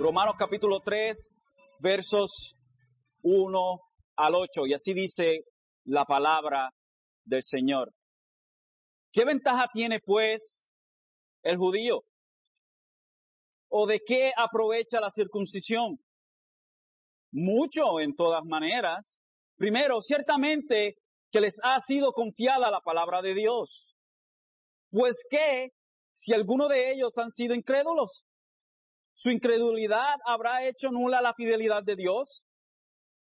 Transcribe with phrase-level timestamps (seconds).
[0.00, 1.28] Romanos capítulo 3,
[1.80, 2.54] versos
[3.22, 3.60] 1
[4.16, 4.66] al 8.
[4.66, 5.40] Y así dice
[5.84, 6.70] la palabra
[7.22, 7.92] del Señor.
[9.12, 10.72] ¿Qué ventaja tiene pues
[11.42, 12.00] el judío?
[13.68, 15.98] ¿O de qué aprovecha la circuncisión?
[17.30, 19.18] Mucho en todas maneras.
[19.58, 20.94] Primero, ciertamente
[21.30, 23.94] que les ha sido confiada la palabra de Dios.
[24.90, 25.72] Pues que
[26.14, 28.24] si alguno de ellos han sido incrédulos,
[29.20, 32.42] su incredulidad habrá hecho nula la fidelidad de Dios.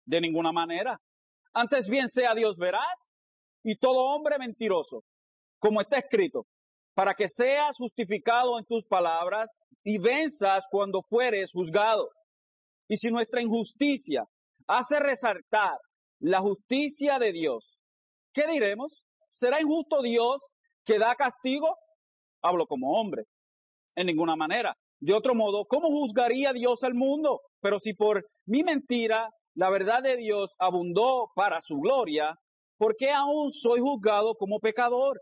[0.06, 0.98] De ninguna manera.
[1.54, 3.10] Antes bien sea Dios veraz
[3.64, 5.04] y todo hombre mentiroso,
[5.60, 6.46] como está escrito,
[6.94, 12.08] para que seas justificado en tus palabras y venzas cuando fueres juzgado.
[12.88, 14.24] Y si nuestra injusticia
[14.68, 15.78] hace resaltar
[16.22, 17.78] la justicia de Dios,
[18.34, 19.04] ¿qué diremos?
[19.32, 20.42] ¿Será injusto Dios
[20.86, 21.76] que da castigo?
[22.42, 23.24] Hablo como hombre.
[23.96, 24.78] En ninguna manera.
[25.02, 27.42] De otro modo, ¿cómo juzgaría Dios al mundo?
[27.62, 32.36] Pero si por mi mentira la verdad de Dios abundó para su gloria,
[32.78, 35.20] ¿por qué aún soy juzgado como pecador?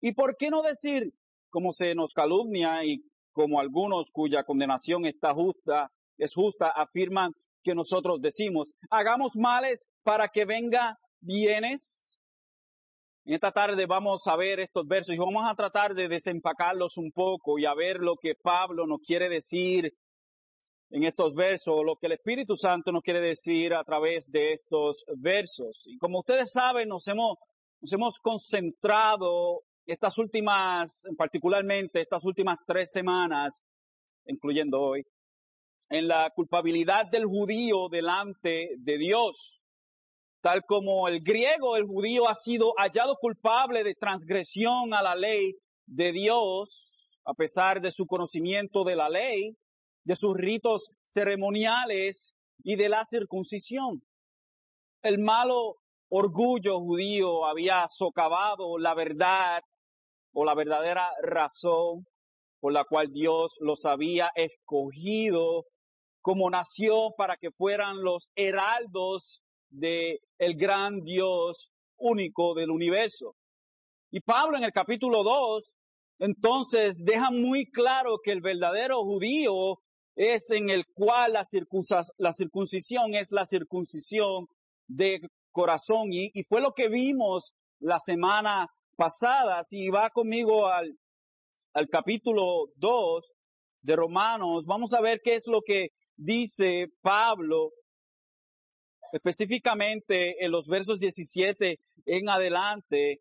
[0.00, 1.12] ¿Y por qué no decir,
[1.50, 7.74] como se nos calumnia y como algunos cuya condenación está justa, es justa, afirman que
[7.74, 12.09] nosotros decimos, hagamos males para que venga bienes?
[13.30, 17.12] En esta tarde vamos a ver estos versos y vamos a tratar de desempacarlos un
[17.12, 19.94] poco y a ver lo que Pablo nos quiere decir
[20.90, 25.04] en estos versos, lo que el Espíritu Santo nos quiere decir a través de estos
[25.16, 25.84] versos.
[25.86, 27.36] Y como ustedes saben, nos hemos,
[27.80, 33.62] nos hemos concentrado estas últimas, particularmente estas últimas tres semanas,
[34.26, 35.04] incluyendo hoy,
[35.88, 39.60] en la culpabilidad del judío delante de Dios.
[40.40, 45.54] Tal como el griego, el judío ha sido hallado culpable de transgresión a la ley
[45.86, 49.56] de Dios, a pesar de su conocimiento de la ley,
[50.04, 54.02] de sus ritos ceremoniales y de la circuncisión.
[55.02, 55.76] El malo
[56.08, 59.62] orgullo judío había socavado la verdad
[60.32, 62.06] o la verdadera razón
[62.60, 65.64] por la cual Dios los había escogido
[66.22, 73.34] como nación para que fueran los heraldos de el gran Dios único del universo.
[74.10, 75.72] Y Pablo en el capítulo 2
[76.20, 79.78] entonces deja muy claro que el verdadero judío
[80.14, 81.42] es en el cual la,
[82.18, 84.46] la circuncisión es la circuncisión
[84.86, 85.20] de
[85.50, 86.12] corazón.
[86.12, 88.66] Y, fue lo que vimos la semana
[88.96, 89.64] pasada.
[89.64, 90.94] Si va conmigo al,
[91.72, 93.32] al capítulo 2
[93.82, 97.70] de Romanos, vamos a ver qué es lo que dice Pablo
[99.12, 103.20] específicamente en los versos 17 en adelante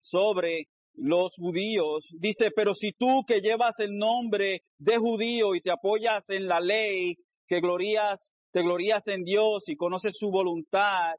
[0.00, 2.08] sobre los judíos.
[2.18, 6.60] Dice, pero si tú que llevas el nombre de judío y te apoyas en la
[6.60, 7.16] ley,
[7.46, 11.14] que glorías, te glorías en Dios y conoces su voluntad,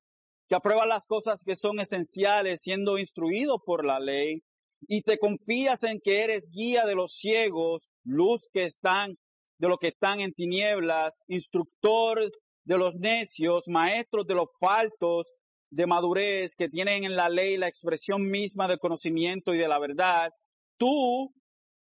[0.47, 4.41] que apruebas las cosas que son esenciales siendo instruido por la ley,
[4.87, 9.15] y te confías en que eres guía de los ciegos, luz que están,
[9.59, 12.31] de lo que están en tinieblas, instructor
[12.67, 15.25] de los necios, maestros de los faltos,
[15.71, 19.79] de madurez que tienen en la ley la expresión misma del conocimiento y de la
[19.79, 20.31] verdad,
[20.77, 21.33] tú,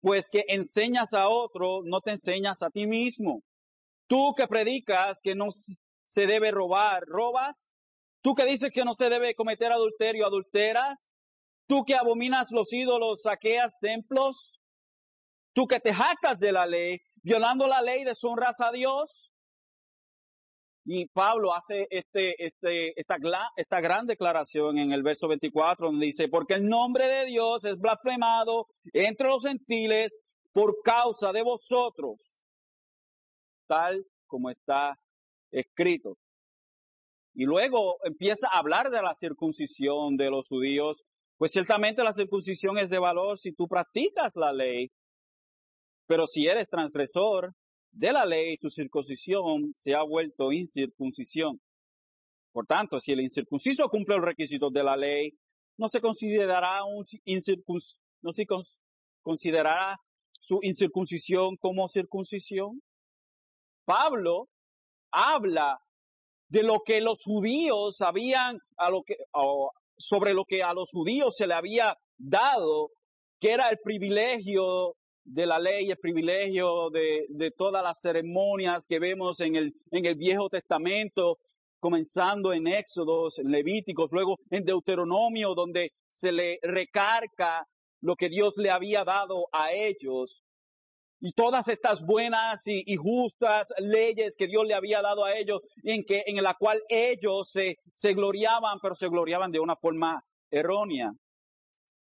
[0.02, 3.42] pues que enseñas a otro, no te enseñas a ti mismo.
[4.08, 5.50] Tú que predicas que no
[6.06, 7.76] se debe robar, robas.
[8.24, 11.14] Tú que dices que no se debe cometer adulterio, adulteras.
[11.68, 14.60] Tú que abominas los ídolos, saqueas templos.
[15.54, 19.23] Tú que te jactas de la ley, violando la ley, deshonras a Dios.
[20.86, 23.16] Y Pablo hace este, este, esta,
[23.56, 27.78] esta gran declaración en el verso 24, donde dice, porque el nombre de Dios es
[27.78, 30.20] blasfemado entre los gentiles
[30.52, 32.44] por causa de vosotros,
[33.68, 35.00] tal como está
[35.52, 36.18] escrito.
[37.34, 41.04] Y luego empieza a hablar de la circuncisión de los judíos,
[41.38, 44.92] pues ciertamente la circuncisión es de valor si tú practicas la ley,
[46.06, 47.54] pero si eres transgresor,
[47.94, 51.62] de la ley, tu circuncisión se ha vuelto incircuncisión.
[52.52, 55.32] Por tanto, si el incircunciso cumple los requisitos de la ley,
[55.78, 57.04] no se considerará un
[58.22, 58.46] no se
[59.22, 59.98] considerará
[60.40, 62.82] su incircuncisión como circuncisión.
[63.86, 64.50] Pablo
[65.12, 65.80] habla
[66.50, 68.60] de lo que los judíos habían,
[69.98, 72.90] sobre lo que a los judíos se le había dado,
[73.40, 74.96] que era el privilegio
[75.26, 80.06] de la ley, el privilegio de, de todas las ceremonias que vemos en el, en
[80.06, 81.38] el Viejo Testamento,
[81.80, 87.66] comenzando en Éxodos, Levíticos, luego en Deuteronomio, donde se le recarga
[88.02, 90.42] lo que Dios le había dado a ellos.
[91.26, 95.62] y todas estas buenas y, y, justas leyes que Dios le había dado a ellos,
[95.84, 100.22] en, que, en la cual ellos se, se gloriaban, pero se gloriaban de una forma
[100.52, 101.12] errónea.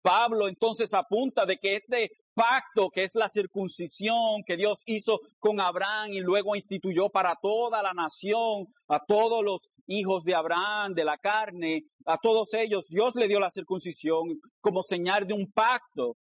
[0.02, 5.60] Pablo entonces apunta de que este pacto que es la circuncisión que Dios hizo con
[5.60, 11.06] Abraham y luego instituyó para toda la nación, a todos los hijos de Abraham, de
[11.06, 16.18] la carne, a todos ellos, Dios le dio la circuncisión como señal de un pacto.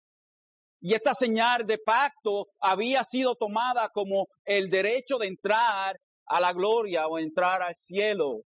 [0.80, 6.54] Y esta señal de pacto había sido tomada como el derecho de entrar a la
[6.54, 8.42] gloria o entrar al cielo.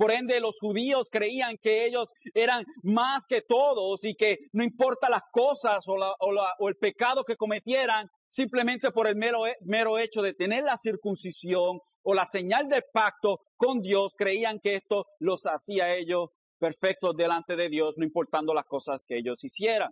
[0.00, 5.10] Por ende, los judíos creían que ellos eran más que todos y que no importa
[5.10, 9.42] las cosas o, la, o, la, o el pecado que cometieran, simplemente por el mero,
[9.60, 14.76] mero hecho de tener la circuncisión o la señal del pacto con Dios, creían que
[14.76, 19.90] esto los hacía ellos perfectos delante de Dios, no importando las cosas que ellos hicieran.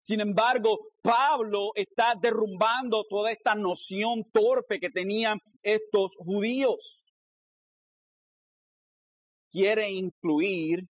[0.00, 7.09] Sin embargo, Pablo está derrumbando toda esta noción torpe que tenían estos judíos
[9.50, 10.86] quiere incluir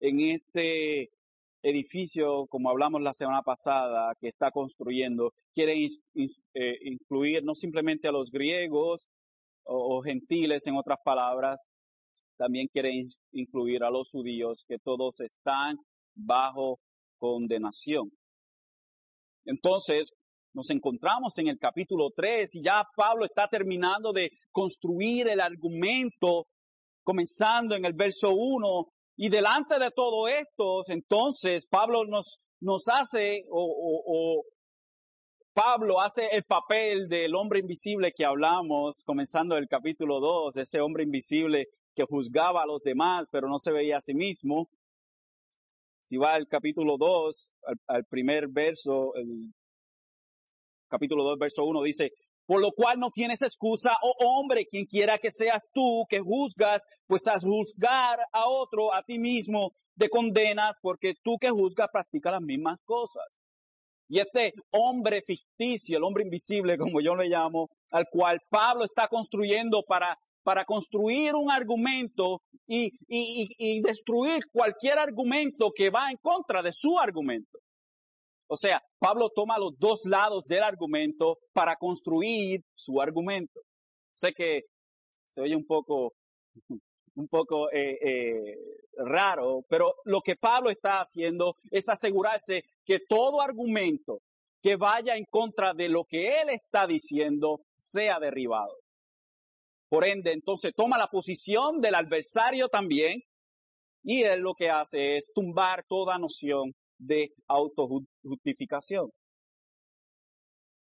[0.00, 1.10] en este
[1.62, 8.12] edificio, como hablamos la semana pasada, que está construyendo, quiere eh, incluir no simplemente a
[8.12, 9.06] los griegos
[9.64, 11.60] o, o, gentiles, en otras palabras,
[12.36, 12.90] también quiere
[13.32, 15.76] incluir a los judíos, que todos están
[16.14, 16.80] bajo
[17.18, 18.10] condenación.
[19.44, 20.10] Entonces,
[20.54, 26.46] nos encontramos en el capítulo 3 y ya Pablo está terminando de construir el argumento
[27.02, 33.44] comenzando en el verso 1, y delante de todo esto, entonces Pablo nos, nos hace,
[33.50, 34.44] o, o,
[35.54, 41.04] Pablo hace el papel del hombre invisible que hablamos, comenzando el capítulo 2, ese hombre
[41.04, 44.68] invisible que juzgaba a los demás, pero no se veía a sí mismo.
[46.00, 49.52] Si va al capítulo 2, al, al primer verso, el
[50.88, 52.12] capítulo 2, verso 1, dice,
[52.46, 56.82] por lo cual no tienes excusa, oh hombre, quien quiera que seas tú que juzgas,
[57.06, 62.32] pues a juzgar a otro, a ti mismo, te condenas, porque tú que juzgas practicas
[62.32, 63.24] las mismas cosas.
[64.08, 69.08] Y este hombre ficticio, el hombre invisible, como yo le llamo, al cual Pablo está
[69.08, 76.18] construyendo para, para construir un argumento y, y, y destruir cualquier argumento que va en
[76.20, 77.61] contra de su argumento.
[78.52, 83.62] O sea, Pablo toma los dos lados del argumento para construir su argumento.
[84.12, 84.64] Sé que
[85.24, 86.12] se oye un poco,
[87.14, 88.56] un poco eh, eh,
[88.98, 94.18] raro, pero lo que Pablo está haciendo es asegurarse que todo argumento
[94.60, 98.74] que vaya en contra de lo que él está diciendo sea derribado.
[99.88, 103.22] Por ende, entonces toma la posición del adversario también
[104.04, 109.10] y él lo que hace es tumbar toda noción de autojustificación.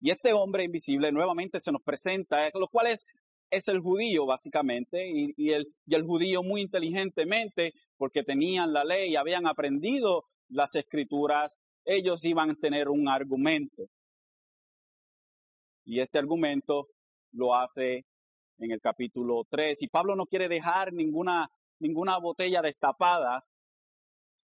[0.00, 3.04] Y este hombre invisible nuevamente se nos presenta, lo cual es,
[3.50, 9.46] el judío básicamente, y, el, y el judío muy inteligentemente, porque tenían la ley habían
[9.46, 13.84] aprendido las escrituras, ellos iban a tener un argumento.
[15.84, 16.88] Y este argumento
[17.32, 18.04] lo hace
[18.58, 19.82] en el capítulo 3.
[19.82, 23.44] Y Pablo no quiere dejar ninguna, ninguna botella destapada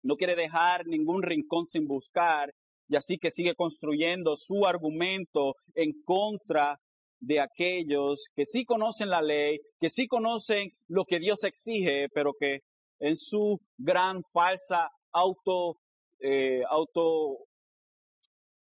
[0.06, 2.54] no quiere dejar ningún rincón sin buscar
[2.88, 6.78] y así que sigue construyendo su argumento en contra
[7.20, 12.34] de aquellos que sí conocen la ley, que sí conocen lo que Dios exige, pero
[12.40, 12.60] que
[13.00, 15.78] en su gran falsa auto,
[16.20, 17.38] eh, auto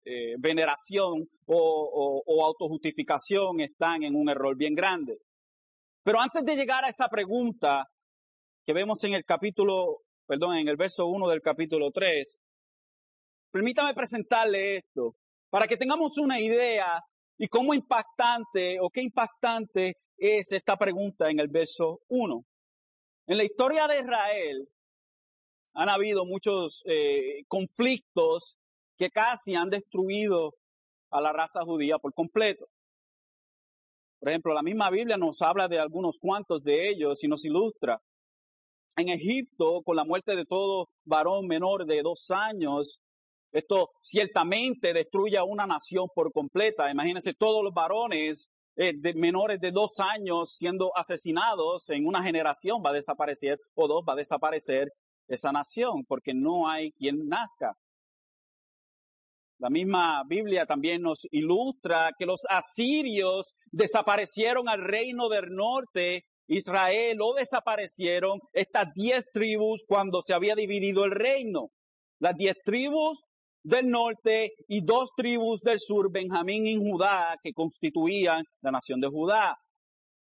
[0.07, 5.19] eh, veneración o, o, o autojustificación están en un error bien grande.
[6.03, 7.85] Pero antes de llegar a esa pregunta
[8.65, 12.39] que vemos en el capítulo perdón, en el verso 1 del capítulo 3.
[13.51, 15.15] Permítame presentarle esto
[15.51, 17.01] para que tengamos una idea
[17.39, 22.45] y cómo impactante o qué impactante es esta pregunta en el verso 1.
[23.27, 24.69] En la historia de Israel
[25.75, 28.57] han habido muchos eh, conflictos
[28.97, 30.55] que casi han destruido
[31.11, 32.67] a la raza judía por completo.
[34.21, 38.01] Por ejemplo, la misma Biblia nos habla de algunos cuantos de ellos y nos ilustra
[38.97, 43.01] en Egipto, con la muerte de todo varón menor de dos años,
[43.53, 46.91] esto ciertamente destruye a una nación por completa.
[46.91, 52.91] Imagínense todos los varones eh, menores de dos años siendo asesinados en una generación va
[52.91, 54.89] a desaparecer o dos va a desaparecer
[55.29, 57.75] esa nación porque no hay quien nazca.
[59.59, 67.19] La misma Biblia también nos ilustra que los asirios desaparecieron al reino del norte Israel
[67.23, 71.71] o desaparecieron estas diez tribus cuando se había dividido el reino.
[72.21, 73.23] Las diez tribus
[73.63, 79.09] del norte y dos tribus del sur, Benjamín y Judá, que constituían la nación de
[79.09, 79.57] Judá.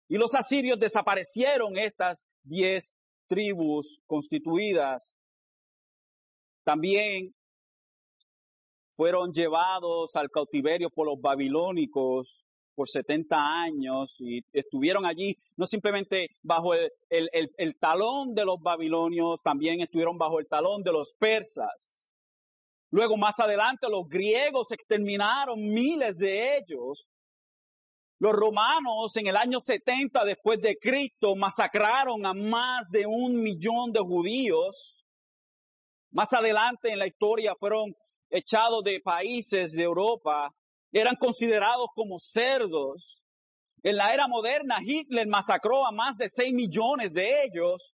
[0.07, 2.91] Y los asirios desaparecieron estas diez
[3.27, 5.15] tribus constituidas.
[6.65, 7.31] También
[8.95, 12.43] fueron llevados al cautiverio por los babilónicos
[12.79, 19.41] por 70 años y estuvieron allí no simplemente bajo el, el, talón de los babilonios,
[19.43, 22.15] también estuvieron bajo el talón de los persas.
[22.89, 27.05] Luego más adelante los griegos exterminaron miles de ellos.
[28.17, 33.91] Los romanos en el año 70 después de Cristo masacraron a más de un millón
[33.91, 35.03] de judíos.
[36.11, 37.93] Más adelante en la historia fueron
[38.29, 40.55] echados de países de Europa
[40.91, 43.21] eran considerados como cerdos.
[43.83, 47.93] En la era moderna, Hitler masacró a más de 6 millones de ellos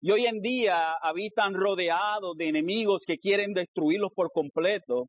[0.00, 5.08] y hoy en día habitan rodeados de enemigos que quieren destruirlos por completo.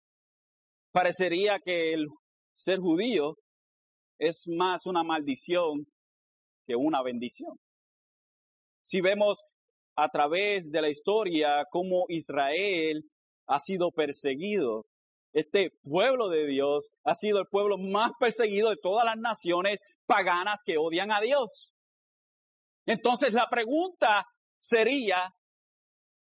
[0.91, 2.07] Parecería que el
[2.55, 3.35] ser judío
[4.19, 5.85] es más una maldición
[6.65, 7.55] que una bendición.
[8.83, 9.39] Si vemos
[9.95, 13.03] a través de la historia cómo Israel
[13.47, 14.85] ha sido perseguido,
[15.33, 20.61] este pueblo de Dios ha sido el pueblo más perseguido de todas las naciones paganas
[20.65, 21.73] que odian a Dios.
[22.85, 24.25] Entonces la pregunta
[24.59, 25.33] sería,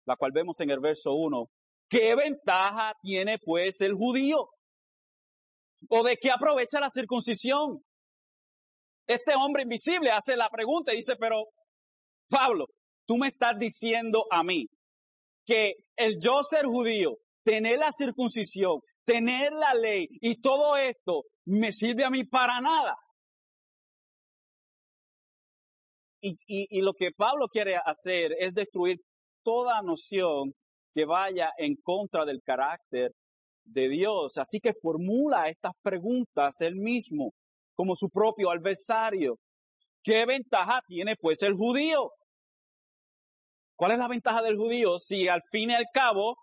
[0.06, 1.46] la cual vemos en el verso 1,
[1.88, 4.48] ¿qué ventaja tiene pues el judío?
[5.88, 7.82] ¿O de qué aprovecha la circuncisión?
[9.06, 11.44] Este hombre invisible hace la pregunta y dice, pero
[12.28, 12.66] Pablo,
[13.06, 14.66] tú me estás diciendo a mí
[15.44, 21.72] que el yo ser judío, tener la circuncisión, tener la ley y todo esto me
[21.72, 22.96] sirve a mí para nada.
[26.20, 28.96] Y, y, lo que Pablo quiere hacer es destruir
[29.44, 30.52] toda noción
[30.92, 33.12] que vaya en contra del carácter
[33.64, 34.36] de Dios.
[34.38, 37.30] Así que formula estas preguntas él mismo
[37.76, 39.36] como su propio adversario.
[40.02, 42.10] ¿Qué ventaja tiene pues el judío?
[43.76, 46.36] ¿Cuál es la ventaja del judío si al fin y al cabo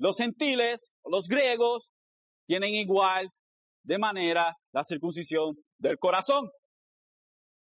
[0.00, 1.90] los gentiles, los griegos,
[2.46, 3.28] tienen igual
[3.84, 6.48] de manera la circuncisión del corazón.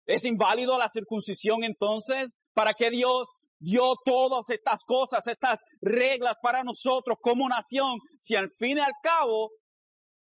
[0.08, 2.36] ¿Es inválido la circuncisión entonces?
[2.54, 3.28] ¿Para qué Dios
[3.60, 8.94] dio todas estas cosas, estas reglas para nosotros como nación, si al fin y al
[9.04, 9.52] cabo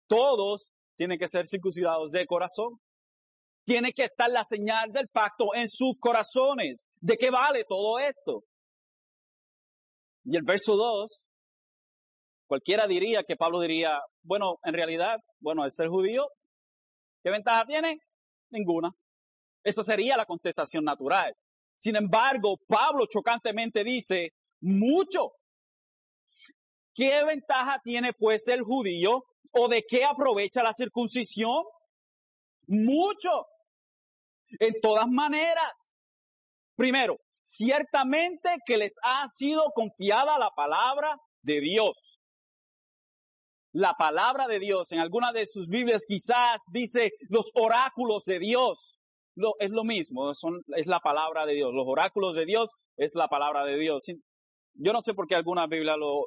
[0.09, 2.81] todos tienen que ser circuncidados de corazón?
[3.65, 6.87] Tiene que estar la señal del pacto en sus corazones.
[7.01, 8.43] ¿De qué vale todo esto?
[10.25, 11.30] Y el verso 2
[12.51, 16.27] Cualquiera diría que Pablo diría, bueno, en realidad, bueno, el ser judío,
[17.23, 18.01] ¿qué ventaja tiene?
[18.51, 18.91] Ninguna.
[19.63, 21.33] Esa sería la contestación natural.
[21.77, 24.31] Sin embargo, Pablo chocantemente dice,
[24.61, 25.31] mucho.
[26.93, 31.63] ¿Qué ventaja tiene pues el judío o de qué aprovecha la circuncisión?
[32.67, 33.47] Mucho.
[34.59, 35.95] En todas maneras.
[36.75, 42.20] Primero, ciertamente que les ha sido confiada la palabra de Dios
[43.73, 44.91] la palabra de Dios.
[44.93, 48.97] En alguna de sus Biblias quizás dice los oráculos de Dios.
[49.37, 51.73] Lo, es lo mismo, es la palabra de Dios.
[51.73, 54.05] Los oráculos de Dios es la palabra de Dios.
[54.75, 56.27] Yo no sé por qué alguna Biblia lo,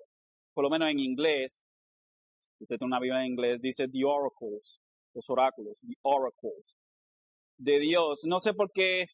[0.54, 1.64] por lo menos en inglés,
[2.60, 4.80] usted tiene una Biblia en inglés, dice the oracles,
[5.14, 6.76] los oráculos, the oracles
[7.58, 8.22] de Dios.
[8.24, 9.06] No sé por qué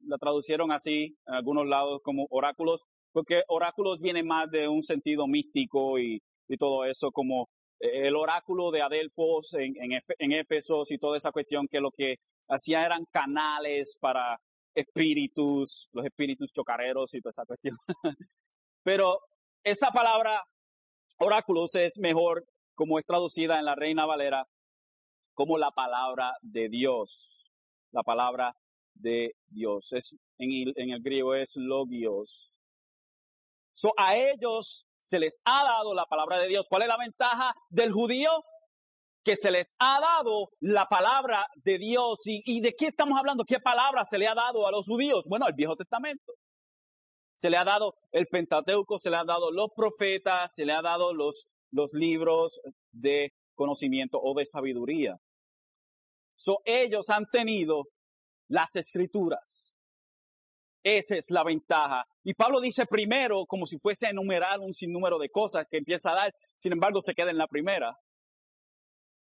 [0.00, 5.26] la traducieron así en algunos lados como oráculos, porque oráculos viene más de un sentido
[5.26, 7.48] místico y, y todo eso como
[7.82, 12.14] el oráculo de Adelfos en, en, Éfesos y toda esa cuestión que lo que
[12.48, 14.40] hacía eran canales para
[14.72, 17.76] espíritus, los espíritus chocareros y toda esa cuestión.
[18.84, 19.18] Pero
[19.64, 20.44] esa palabra
[21.18, 24.46] oráculos es mejor como es traducida en la Reina Valera
[25.34, 27.50] como la palabra de Dios.
[27.90, 28.54] La palabra
[28.94, 29.92] de Dios.
[29.92, 32.52] Es, en, el, en el griego es logios.
[33.72, 36.68] So, a ellos se les ha dado la palabra de Dios.
[36.68, 38.30] ¿Cuál es la ventaja del judío?
[39.24, 42.20] Que se les ha dado la palabra de Dios.
[42.24, 43.44] ¿Y, de qué estamos hablando?
[43.44, 45.24] ¿Qué palabra se le ha dado a los judíos?
[45.28, 46.32] Bueno, el Viejo Testamento.
[47.34, 50.82] Se le ha dado el Pentateuco, se le ha dado los profetas, se le ha
[50.82, 52.60] dado los, los libros
[52.92, 55.16] de conocimiento o de sabiduría.
[56.36, 57.82] So, ellos han tenido
[58.48, 59.71] las escrituras.
[60.82, 62.04] Esa es la ventaja.
[62.24, 66.10] Y Pablo dice primero, como si fuese a enumerar un sinnúmero de cosas que empieza
[66.10, 67.96] a dar, sin embargo se queda en la primera.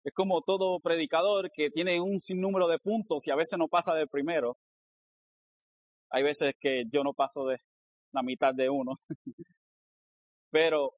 [0.03, 3.95] Es como todo predicador que tiene un sinnúmero de puntos y a veces no pasa
[3.95, 4.57] del primero.
[6.11, 7.59] Hay veces que yo no paso de
[8.13, 8.99] la mitad de uno.
[10.51, 10.93] Pero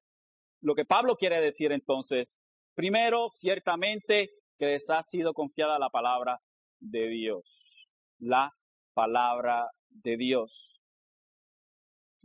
[0.61, 2.37] lo que Pablo quiere decir entonces,
[2.73, 6.39] primero, ciertamente que les ha sido confiada la palabra
[6.79, 7.93] de Dios.
[8.19, 8.51] La
[8.93, 10.83] palabra de Dios.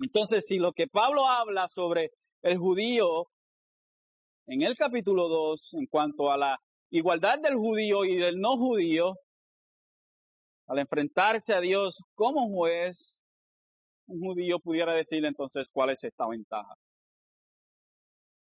[0.00, 2.10] Entonces, si lo que Pablo habla sobre
[2.42, 3.26] el judío
[4.46, 6.58] en el capítulo 2, en cuanto a la
[6.90, 9.14] igualdad del judío y del no judío,
[10.66, 13.22] al enfrentarse a Dios como juez,
[14.06, 16.74] un judío pudiera decirle entonces cuál es esta ventaja.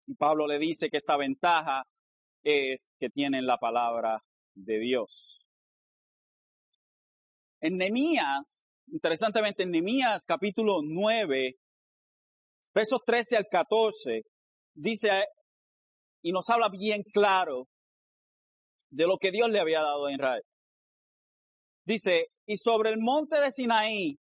[0.07, 1.83] Y Pablo le dice que esta ventaja
[2.43, 4.23] es que tienen la palabra
[4.55, 5.45] de Dios.
[7.59, 7.77] En
[8.91, 11.55] interesantemente en Nehemías capítulo 9,
[12.73, 14.21] versos 13 al 14,
[14.73, 15.09] dice
[16.21, 17.67] y nos habla bien claro
[18.91, 20.43] de lo que Dios le había dado a Israel.
[21.85, 24.17] Dice, y sobre el monte de Sinaí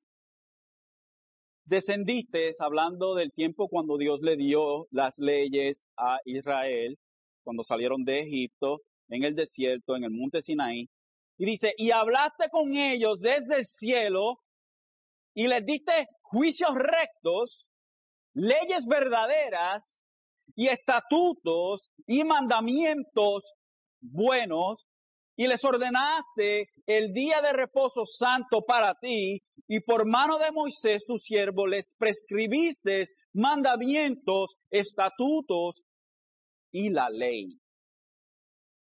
[1.65, 6.97] descendiste, hablando del tiempo cuando Dios le dio las leyes a Israel,
[7.43, 10.87] cuando salieron de Egipto, en el desierto, en el monte Sinaí.
[11.37, 14.37] Y dice, y hablaste con ellos desde el cielo
[15.33, 17.65] y les diste juicios rectos,
[18.33, 20.01] leyes verdaderas
[20.55, 23.53] y estatutos y mandamientos
[23.99, 24.85] buenos
[25.35, 31.05] y les ordenaste el día de reposo santo para ti, y por mano de Moisés
[31.05, 35.81] tu siervo les prescribiste mandamientos, estatutos
[36.71, 37.57] y la ley.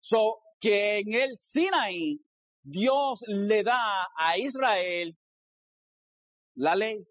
[0.01, 2.21] So, que en el Sinaí
[2.63, 5.17] Dios le da a Israel
[6.57, 7.05] la ley.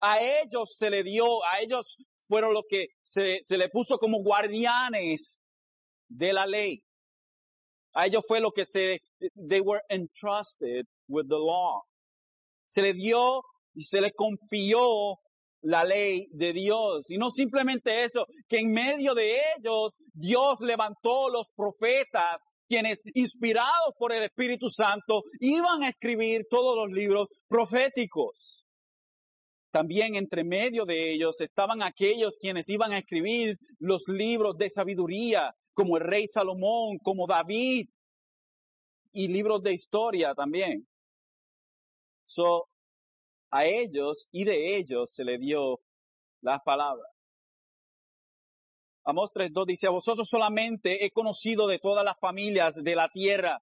[0.00, 4.22] A ellos se le dio, a ellos fueron los que se, se le puso como
[4.22, 5.38] guardianes
[6.08, 6.82] de la ley.
[7.94, 9.00] A ellos fue lo que se,
[9.48, 11.82] they were entrusted with the law.
[12.66, 13.42] Se le dio
[13.74, 15.18] y se le confió
[15.62, 17.10] la ley de Dios.
[17.10, 23.94] Y no simplemente eso, que en medio de ellos Dios levantó los profetas, quienes inspirados
[23.98, 28.64] por el Espíritu Santo iban a escribir todos los libros proféticos.
[29.70, 35.52] También entre medio de ellos estaban aquellos quienes iban a escribir los libros de sabiduría,
[35.74, 37.86] como el rey Salomón, como David,
[39.12, 40.86] y libros de historia también.
[42.24, 42.68] So,
[43.50, 45.80] a ellos y de ellos se le dio
[46.42, 47.17] las palabras.
[49.08, 53.58] Amos 3.2 dice, a vosotros solamente he conocido de todas las familias de la tierra.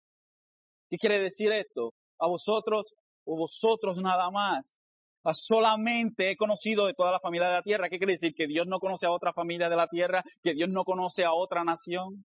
[0.91, 1.95] ¿Qué quiere decir esto?
[2.19, 2.93] A vosotros
[3.25, 4.81] o vosotros nada más.
[5.23, 7.89] A solamente he conocido de todas las familias de la tierra.
[7.89, 8.35] ¿Qué quiere decir?
[8.35, 11.33] Que Dios no conoce a otra familia de la tierra, que Dios no conoce a
[11.33, 12.25] otra nación.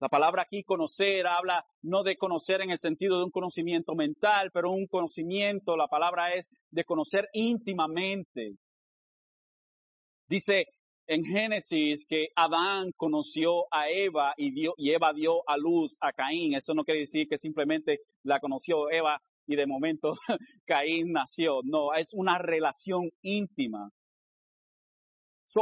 [0.00, 4.50] La palabra aquí conocer habla no de conocer en el sentido de un conocimiento mental,
[4.52, 8.56] pero un conocimiento, la palabra es de conocer íntimamente.
[10.26, 10.66] Dice
[11.12, 16.54] en Génesis que Adán conoció a Eva y, Eva dio a luz a Caín.
[16.54, 20.14] Eso no quiere decir que simplemente la conoció Eva y de momento
[20.66, 21.60] Caín nació.
[21.64, 23.90] No, es una relación íntima.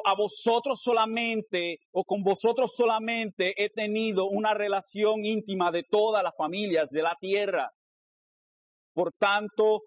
[0.04, 6.36] a vosotros solamente o con vosotros solamente he tenido una relación íntima de todas las
[6.36, 7.72] familias de la tierra.
[8.94, 9.80] Por tanto,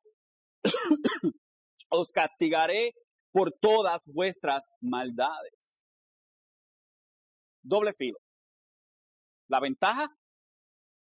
[1.89, 2.91] os castigaré
[3.33, 5.83] por todas vuestras maldades.
[7.63, 8.19] Doble filo.
[9.49, 10.07] La ventaja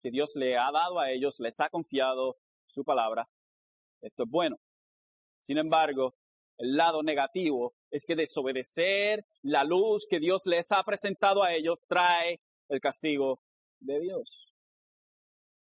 [0.02, 3.28] que Dios le ha dado a ellos, les ha confiado su palabra.
[4.02, 4.58] Esto es bueno.
[5.40, 6.16] Sin embargo,
[6.58, 11.80] el lado negativo es que desobedecer la luz que Dios les ha presentado a ellos
[11.88, 13.42] trae el castigo
[13.80, 14.48] de Dios.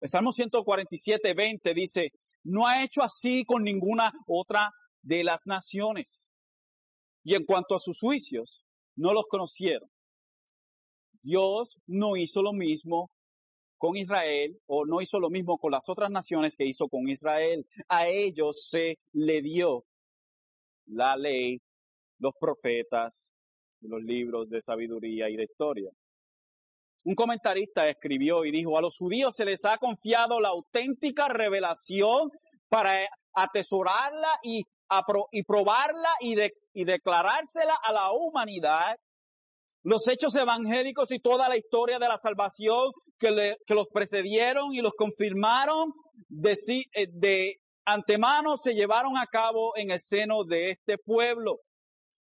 [0.00, 2.12] El Salmo 147, 20 dice,
[2.44, 6.20] no ha hecho así con ninguna otra de las naciones.
[7.22, 8.62] Y en cuanto a sus juicios,
[8.96, 9.88] no los conocieron.
[11.22, 13.10] Dios no hizo lo mismo
[13.76, 17.66] con Israel o no hizo lo mismo con las otras naciones que hizo con Israel.
[17.88, 19.84] A ellos se le dio
[20.86, 21.58] la ley,
[22.18, 23.30] los profetas,
[23.80, 25.90] los libros de sabiduría y de historia.
[27.04, 32.30] Un comentarista escribió y dijo, a los judíos se les ha confiado la auténtica revelación
[32.68, 34.64] para atesorarla y,
[35.32, 36.36] y probarla y,
[36.74, 38.96] y declarársela a la humanidad
[39.82, 44.92] los hechos evangélicos y toda la historia de la salvación que, los precedieron y los
[44.96, 45.92] confirmaron
[46.28, 46.52] de,
[46.94, 51.60] eh, de antemano se llevaron a cabo en el seno de este pueblo.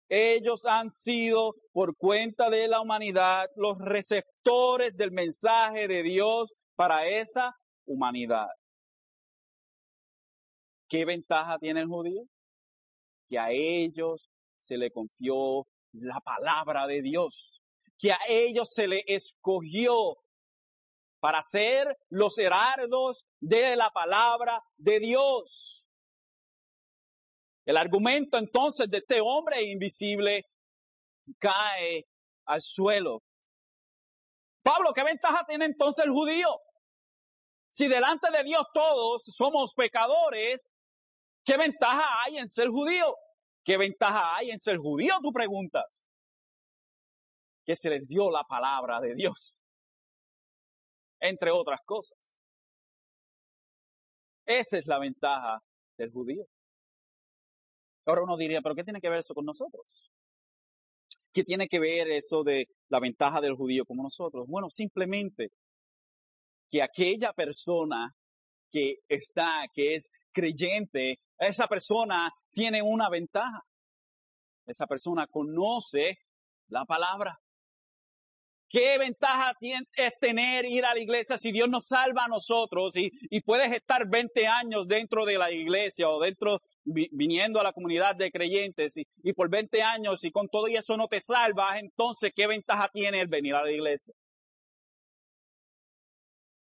[0.08, 7.06] Ellos han sido, por cuenta de la humanidad, los receptores del mensaje de Dios para
[7.08, 7.54] esa
[7.86, 8.48] humanidad.
[10.88, 12.22] ¿Qué ventaja tiene el judío?
[13.32, 17.62] Que a ellos se le confió la palabra de Dios,
[17.98, 20.18] que a ellos se le escogió
[21.18, 25.86] para ser los herardos de la palabra de Dios.
[27.64, 30.44] El argumento entonces de este hombre invisible
[31.38, 32.04] cae
[32.44, 33.22] al suelo.
[34.62, 36.48] Pablo, ¿qué ventaja tiene entonces el judío?
[37.70, 40.70] Si delante de Dios todos somos pecadores,
[41.44, 43.16] ¿qué ventaja hay en ser judío?
[43.64, 45.14] ¿Qué ventaja hay en ser judío?
[45.22, 46.10] Tú preguntas.
[47.64, 49.62] Que se les dio la palabra de Dios.
[51.20, 52.40] Entre otras cosas.
[54.44, 55.62] Esa es la ventaja
[55.96, 56.44] del judío.
[58.04, 60.10] Ahora uno diría, ¿pero qué tiene que ver eso con nosotros?
[61.32, 64.46] ¿Qué tiene que ver eso de la ventaja del judío como nosotros?
[64.48, 65.50] Bueno, simplemente
[66.68, 68.10] que aquella persona
[68.70, 73.62] que está, que es creyente, esa persona tiene una ventaja.
[74.66, 76.18] Esa persona conoce
[76.68, 77.38] la palabra.
[78.68, 82.96] ¿Qué ventaja tiene, es tener ir a la iglesia si Dios nos salva a nosotros
[82.96, 87.74] y, y puedes estar 20 años dentro de la iglesia o dentro, viniendo a la
[87.74, 91.20] comunidad de creyentes y, y por 20 años y con todo y eso no te
[91.20, 94.14] salvas, entonces ¿qué ventaja tiene el venir a la iglesia?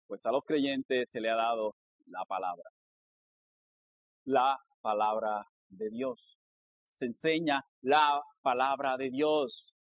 [0.07, 1.74] Pues a los creyentes se le ha dado
[2.07, 2.70] la palabra.
[4.28, 6.38] La palabra de Dios.
[6.90, 9.72] Se enseña la palabra de Dios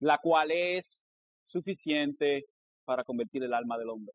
[0.00, 1.02] la cual es
[1.44, 2.44] suficiente
[2.84, 4.14] para convertir el alma del hombre,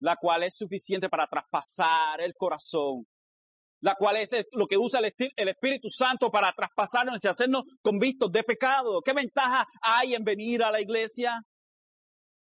[0.00, 3.06] la cual es suficiente para traspasar el corazón,
[3.80, 8.42] la cual es lo que usa el, Espíritu Santo para traspasarnos y hacernos convictos de
[8.42, 9.00] pecado.
[9.02, 11.40] ¿Qué ventaja hay en venir a la iglesia?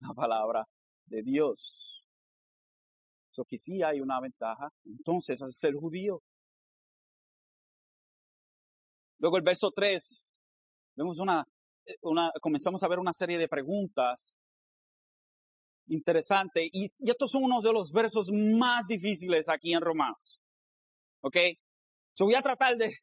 [0.01, 0.65] La palabra
[1.07, 2.00] de Dios.
[3.33, 6.21] Eso que sí hay una ventaja, entonces al ser judío.
[9.19, 10.27] Luego el verso 3
[10.97, 11.47] vemos una,
[11.87, 14.37] eh, una, comenzamos a ver una serie de preguntas
[15.89, 20.41] interesantes y, estos son unos de los versos más difíciles aquí en Romanos.
[21.23, 21.37] ¿Ok?
[22.15, 22.97] So voy a tratar de,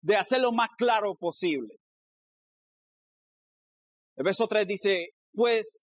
[0.00, 1.74] de hacerlo más claro posible.
[4.16, 5.84] El verso 3 dice, pues,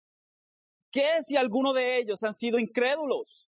[0.91, 3.47] ¿qué si alguno de ellos han sido incrédulos?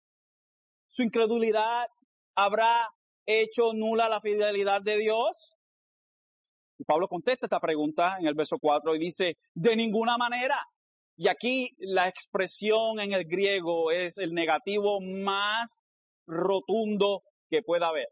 [0.93, 1.87] Su incredulidad
[2.35, 2.87] habrá
[3.25, 5.55] hecho nula la fidelidad de Dios.
[6.77, 10.61] Y Pablo contesta esta pregunta en el verso 4 y dice, de ninguna manera.
[11.17, 15.79] Y aquí la expresión en el griego es el negativo más
[16.27, 18.09] rotundo que pueda haber.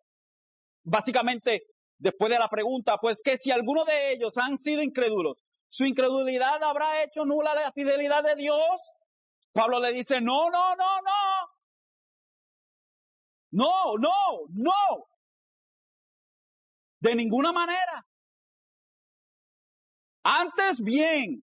[0.84, 1.62] Básicamente,
[2.00, 6.64] después de la pregunta, pues que si alguno de ellos han sido incrédulos, ¿su incredulidad
[6.64, 8.82] habrá hecho nula la fidelidad de Dios?
[9.54, 11.51] Pablo le dice, no, no, no, no.
[13.52, 15.08] No, no, no.
[17.00, 18.06] De ninguna manera.
[20.24, 21.44] Antes bien,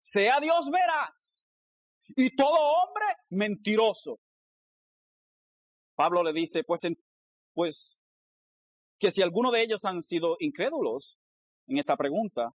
[0.00, 1.46] sea Dios veraz
[2.08, 4.18] y todo hombre mentiroso.
[5.94, 6.82] Pablo le dice, pues,
[7.54, 8.00] pues,
[8.98, 11.18] que si alguno de ellos han sido incrédulos
[11.66, 12.54] en esta pregunta,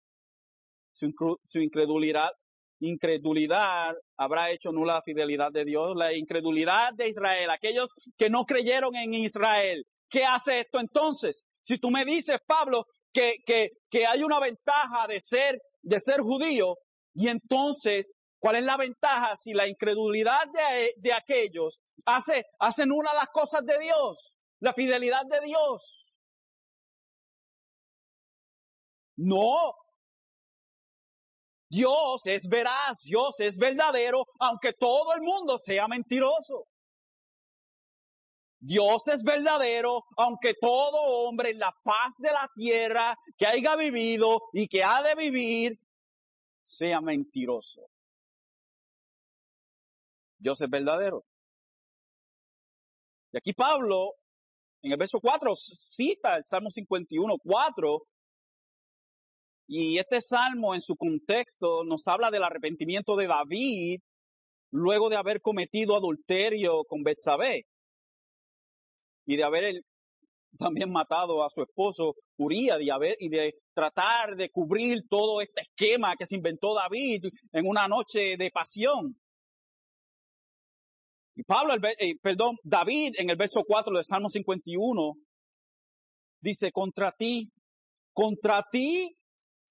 [0.93, 2.31] su incredulidad,
[2.79, 8.95] incredulidad habrá hecho nula fidelidad de Dios, la incredulidad de Israel, aquellos que no creyeron
[8.95, 9.85] en Israel.
[10.09, 11.43] ¿Qué hace esto entonces?
[11.61, 16.21] Si tú me dices, Pablo, que, que, que hay una ventaja de ser, de ser
[16.21, 16.75] judío,
[17.13, 23.13] y entonces, ¿cuál es la ventaja si la incredulidad de, de aquellos hace, hace nula
[23.13, 26.13] las cosas de Dios, la fidelidad de Dios?
[29.17, 29.73] No.
[31.69, 36.67] Dios es veraz, Dios es verdadero, aunque todo el mundo sea mentiroso.
[38.59, 44.41] Dios es verdadero, aunque todo hombre en la paz de la tierra que haya vivido
[44.51, 45.79] y que ha de vivir
[46.63, 47.81] sea mentiroso.
[50.39, 51.23] Dios es verdadero.
[53.31, 54.13] Y aquí Pablo,
[54.81, 58.07] en el verso 4, cita el Salmo 51, 4,
[59.67, 63.99] y este salmo en su contexto nos habla del arrepentimiento de David
[64.71, 67.65] luego de haber cometido adulterio con Betsabé
[69.25, 69.81] y de haber
[70.57, 76.25] también matado a su esposo Uría y de tratar de cubrir todo este esquema que
[76.25, 79.15] se inventó David en una noche de pasión.
[81.35, 85.13] Y Pablo, eh, perdón, David en el verso 4 del Salmo 51
[86.41, 87.51] dice, contra ti,
[88.13, 89.16] contra ti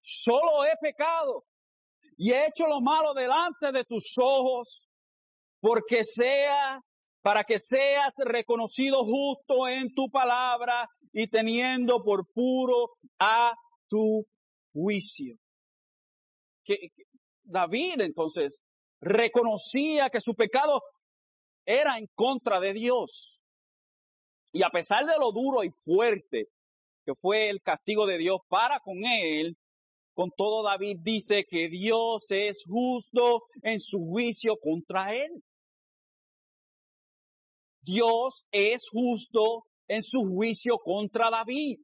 [0.07, 1.43] solo he pecado
[2.15, 4.87] y he hecho lo malo delante de tus ojos,
[5.59, 6.79] porque sea
[7.21, 13.53] para que seas reconocido justo en tu palabra y teniendo por puro a
[13.89, 14.25] tu
[14.73, 15.35] juicio.
[16.63, 16.89] Que,
[17.43, 18.63] David entonces
[19.01, 20.81] reconocía que su pecado
[21.65, 23.41] era en contra de Dios.
[24.53, 26.47] Y a pesar de lo duro y fuerte
[27.05, 29.57] que fue el castigo de Dios para con él,
[30.17, 35.29] con todo David dice que Dios es justo en su juicio contra él.
[37.83, 41.77] Dios es justo en su juicio contra David.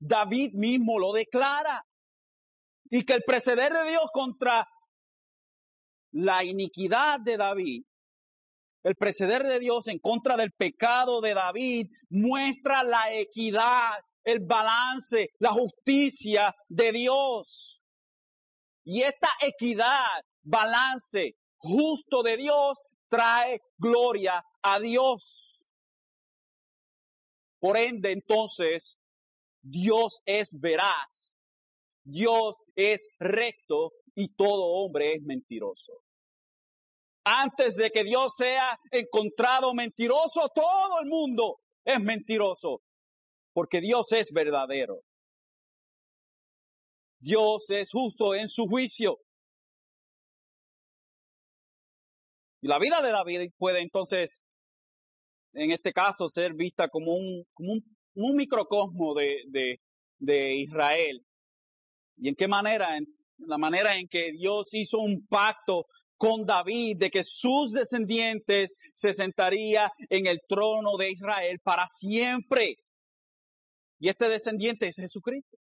[0.00, 1.82] David mismo lo declara.
[2.88, 4.66] Y que el preceder de Dios contra
[6.12, 7.82] la iniquidad de David,
[8.82, 13.92] el preceder de Dios en contra del pecado de David, muestra la equidad,
[14.28, 17.80] el balance, la justicia de Dios.
[18.84, 25.64] Y esta equidad, balance justo de Dios trae gloria a Dios.
[27.58, 28.98] Por ende, entonces,
[29.62, 31.34] Dios es veraz,
[32.04, 36.04] Dios es recto y todo hombre es mentiroso.
[37.24, 42.82] Antes de que Dios sea encontrado mentiroso, todo el mundo es mentiroso,
[43.58, 45.00] porque Dios es verdadero.
[47.18, 49.18] Dios es justo en su juicio.
[52.62, 54.38] Y la vida de David puede entonces,
[55.54, 57.72] en este caso, ser vista como un, como
[58.14, 59.80] un, microcosmo de,
[60.20, 61.20] de, Israel.
[62.16, 62.96] ¿Y en qué manera?
[62.96, 63.06] En
[63.38, 69.12] la manera en que Dios hizo un pacto con David de que sus descendientes se
[69.14, 72.76] sentaría en el trono de Israel para siempre.
[73.98, 75.58] Y este descendiente es Jesucristo.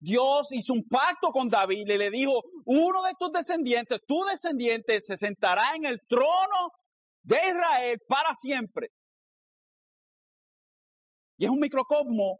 [0.00, 5.00] Dios hizo un pacto con David y le dijo, uno de tus descendientes, tu descendiente,
[5.00, 6.70] se sentará en el trono
[7.22, 8.90] de Israel para siempre.
[11.36, 12.38] Y es un microcosmo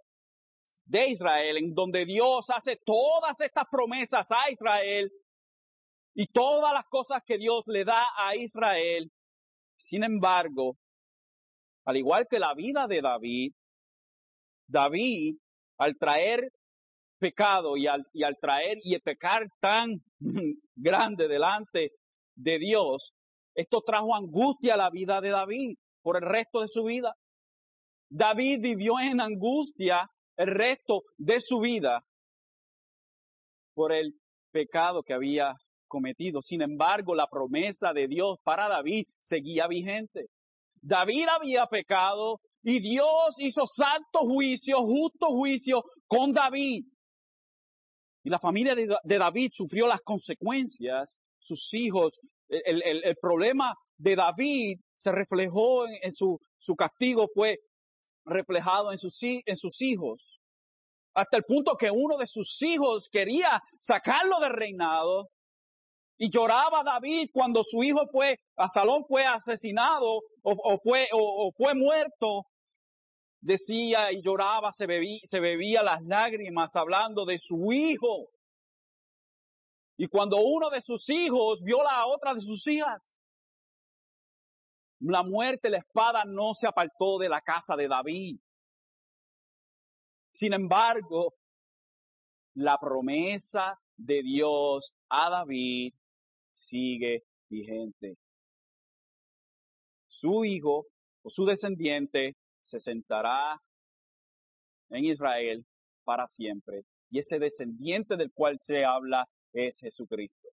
[0.84, 5.10] de Israel en donde Dios hace todas estas promesas a Israel
[6.14, 9.10] y todas las cosas que Dios le da a Israel.
[9.78, 10.76] Sin embargo,
[11.84, 13.52] al igual que la vida de David,
[14.68, 15.36] David,
[15.78, 16.50] al traer
[17.18, 20.02] pecado y al, y al traer y pecar tan
[20.76, 21.90] grande delante
[22.36, 23.12] de Dios,
[23.54, 27.14] esto trajo angustia a la vida de David por el resto de su vida.
[28.08, 32.00] David vivió en angustia el resto de su vida
[33.74, 34.14] por el
[34.52, 35.54] pecado que había
[35.88, 36.40] cometido.
[36.40, 40.26] Sin embargo, la promesa de Dios para David seguía vigente.
[40.80, 46.84] David había pecado y Dios hizo santo juicio, justo juicio con David.
[48.24, 52.18] Y la familia de, David sufrió las consecuencias, sus hijos,
[52.48, 57.58] el, problema de David se reflejó en, su, su castigo fue
[58.24, 60.40] reflejado en sus hijos.
[61.14, 65.28] Hasta el punto que uno de sus hijos quería sacarlo del reinado
[66.18, 68.40] y lloraba David cuando su hijo fue,
[68.72, 72.42] Salón fue asesinado o, fue, o, fue muerto
[73.40, 78.30] decía y lloraba, se bebía, se bebía las lágrimas hablando de su hijo.
[79.96, 83.16] Y cuando uno de sus hijos vio a otra de sus hijas,
[85.00, 88.40] la muerte, la espada no se apartó de la casa de David.
[90.32, 91.34] Sin embargo,
[92.54, 95.94] la promesa de Dios a David
[96.58, 98.16] sigue vigente.
[100.08, 100.86] Su hijo
[101.22, 103.60] o su descendiente se sentará
[104.90, 105.64] en Israel
[106.04, 106.82] para siempre.
[107.10, 110.48] Y ese descendiente del cual se habla es Jesucristo.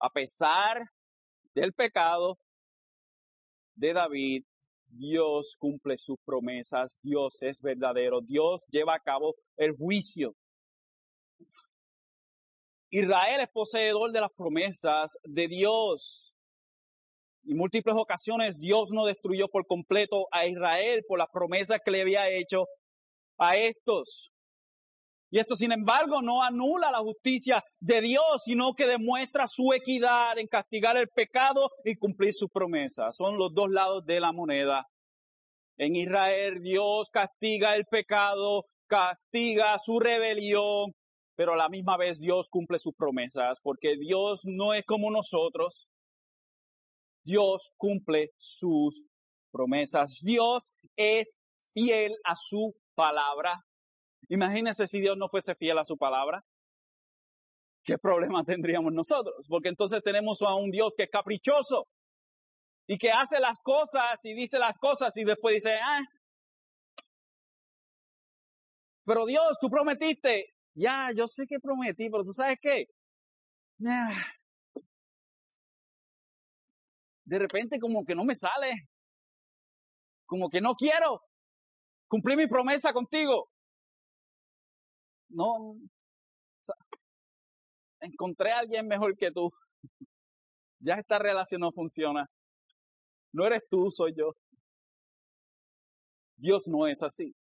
[0.00, 0.82] A pesar
[1.54, 2.38] del pecado
[3.76, 4.44] de David,
[4.86, 10.34] Dios cumple sus promesas, Dios es verdadero, Dios lleva a cabo el juicio.
[12.90, 16.34] Israel es poseedor de las promesas de Dios.
[17.44, 22.02] Y múltiples ocasiones Dios no destruyó por completo a Israel por las promesas que le
[22.02, 22.66] había hecho
[23.38, 24.30] a estos.
[25.32, 30.36] Y esto, sin embargo, no anula la justicia de Dios, sino que demuestra su equidad
[30.38, 33.14] en castigar el pecado y cumplir sus promesas.
[33.16, 34.84] Son los dos lados de la moneda.
[35.78, 40.92] En Israel Dios castiga el pecado, castiga su rebelión,
[41.40, 45.88] pero a la misma vez Dios cumple sus promesas, porque Dios no es como nosotros.
[47.24, 49.06] Dios cumple sus
[49.50, 50.20] promesas.
[50.22, 51.38] Dios es
[51.72, 53.54] fiel a su palabra.
[54.28, 56.44] Imagínense si Dios no fuese fiel a su palabra.
[57.84, 59.46] ¿Qué problema tendríamos nosotros?
[59.48, 61.86] Porque entonces tenemos a un Dios que es caprichoso
[62.86, 66.02] y que hace las cosas y dice las cosas y después dice, ah,
[69.06, 70.59] pero Dios, tú prometiste.
[70.80, 72.86] Ya, yo sé que prometí, pero tú sabes qué.
[77.24, 78.88] De repente como que no me sale.
[80.24, 81.20] Como que no quiero
[82.08, 83.50] cumplir mi promesa contigo.
[85.28, 85.76] No.
[88.00, 89.50] Encontré a alguien mejor que tú.
[90.78, 92.26] Ya esta relación no funciona.
[93.32, 94.32] No eres tú, soy yo.
[96.36, 97.34] Dios no es así.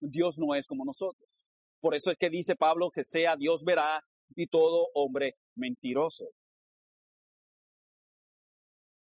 [0.00, 1.39] Dios no es como nosotros.
[1.80, 4.00] Por eso es que dice Pablo que sea Dios verá
[4.36, 6.26] y todo hombre mentiroso.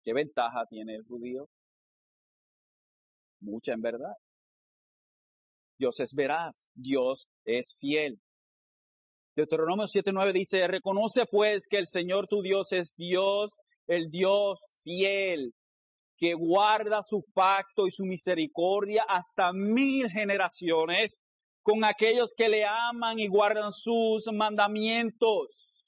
[0.03, 1.47] ¿Qué ventaja tiene el judío?
[3.41, 4.13] Mucha en verdad.
[5.77, 8.19] Dios es veraz, Dios es fiel.
[9.35, 13.51] Deuteronomio 7:9 dice, reconoce pues que el Señor tu Dios es Dios,
[13.87, 15.53] el Dios fiel,
[16.17, 21.19] que guarda su pacto y su misericordia hasta mil generaciones
[21.63, 25.83] con aquellos que le aman y guardan sus mandamientos.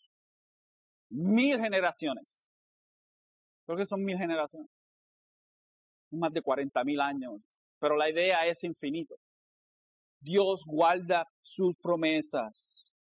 [1.10, 2.50] Mil generaciones.
[3.66, 4.70] Creo que son mil generaciones.
[6.12, 7.42] Más de 40 mil años.
[7.80, 9.16] Pero la idea es infinito.
[10.20, 12.94] Dios guarda sus promesas.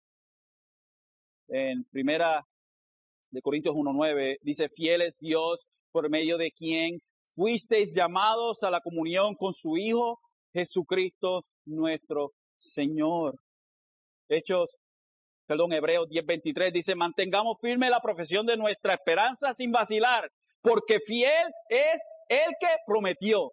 [1.47, 2.45] En primera
[3.29, 6.99] de Corintios 1.9 dice, fiel es Dios por medio de quien
[7.36, 10.19] fuisteis llamados a la comunión con su Hijo
[10.53, 12.31] Jesucristo nuestro
[12.62, 13.36] Señor.
[14.30, 14.69] Hechos,
[15.47, 20.30] perdón, Hebreos 10:23 dice, mantengamos firme la profesión de nuestra esperanza sin vacilar,
[20.62, 23.52] porque fiel es el que prometió.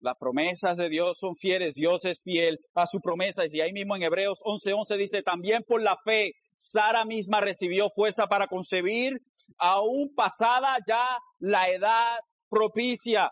[0.00, 3.44] Las promesas de Dios son fieles, Dios es fiel a su promesa.
[3.48, 8.26] Y ahí mismo en Hebreos 11:11 dice, también por la fe, Sara misma recibió fuerza
[8.26, 9.14] para concebir,
[9.56, 12.18] aún pasada ya la edad
[12.50, 13.30] propicia,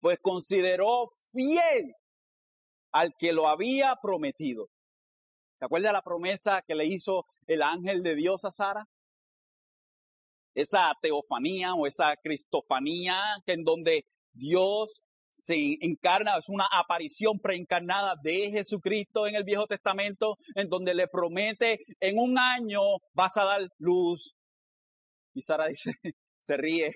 [0.00, 1.94] pues consideró fiel
[2.94, 4.68] al que lo había prometido.
[5.58, 8.86] ¿Se acuerda la promesa que le hizo el ángel de Dios a Sara?
[10.54, 18.52] Esa teofanía o esa cristofanía en donde Dios se encarna, es una aparición preencarnada de
[18.52, 22.80] Jesucristo en el Viejo Testamento, en donde le promete, en un año
[23.12, 24.36] vas a dar luz.
[25.34, 25.90] Y Sara dice,
[26.38, 26.92] se ríe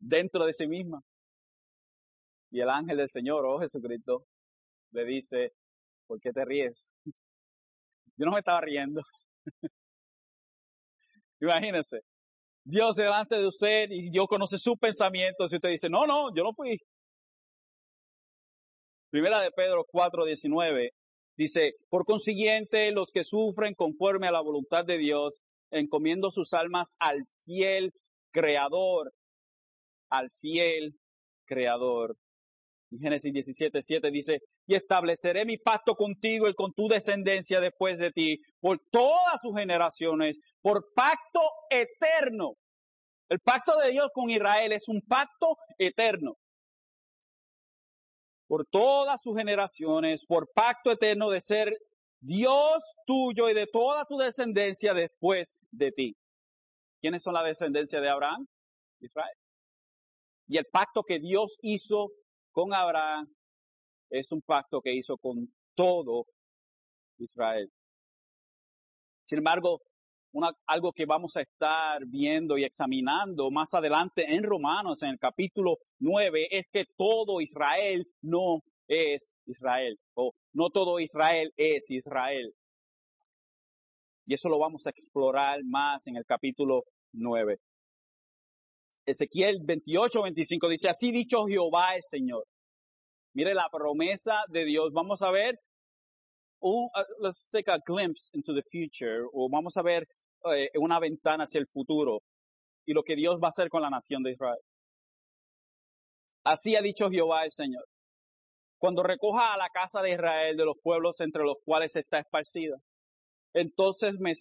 [0.00, 1.00] dentro de sí misma.
[2.50, 4.24] Y el ángel del Señor, oh Jesucristo,
[4.92, 5.52] le dice,
[6.06, 6.90] ¿por qué te ríes?
[8.16, 9.02] Yo no me estaba riendo.
[11.40, 12.00] Imagínense,
[12.64, 16.42] Dios delante de usted y Dios conoce sus pensamientos y usted dice, no, no, yo
[16.42, 16.78] no fui.
[19.10, 20.90] Primera de Pedro 4:19
[21.36, 26.96] dice, por consiguiente, los que sufren conforme a la voluntad de Dios, encomiendo sus almas
[26.98, 27.92] al fiel
[28.32, 29.12] creador,
[30.10, 30.94] al fiel
[31.46, 32.16] creador.
[32.90, 38.38] Génesis 17:7 dice, y estableceré mi pacto contigo y con tu descendencia después de ti,
[38.60, 42.54] por todas sus generaciones, por pacto eterno.
[43.28, 46.34] El pacto de Dios con Israel es un pacto eterno
[48.46, 51.76] por todas sus generaciones, por pacto eterno de ser
[52.20, 56.16] Dios tuyo y de toda tu descendencia después de ti.
[57.00, 58.46] ¿Quiénes son la descendencia de Abraham?
[59.00, 59.36] Israel.
[60.48, 62.10] Y el pacto que Dios hizo
[62.52, 63.26] con Abraham
[64.10, 66.26] es un pacto que hizo con todo
[67.18, 67.70] Israel.
[69.24, 69.80] Sin embargo,
[70.66, 75.78] algo que vamos a estar viendo y examinando más adelante en Romanos, en el capítulo
[76.00, 82.52] 9, es que todo Israel no es Israel, o no todo Israel es Israel.
[84.26, 87.58] Y eso lo vamos a explorar más en el capítulo 9.
[89.06, 92.44] Ezequiel 28, 25 dice, así dicho Jehová el Señor.
[93.36, 94.94] Mire la promesa de Dios.
[94.94, 95.58] Vamos a ver,
[96.62, 96.88] uh,
[97.20, 100.06] let's take a glimpse into the future, o vamos a ver
[100.54, 102.20] eh, una ventana hacia el futuro
[102.86, 104.58] y lo que Dios va a hacer con la nación de Israel.
[106.44, 107.84] Así ha dicho Jehová el Señor.
[108.78, 112.78] Cuando recoja a la casa de Israel de los pueblos entre los cuales está esparcida,
[113.52, 114.32] entonces me,